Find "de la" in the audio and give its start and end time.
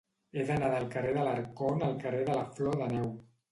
2.33-2.49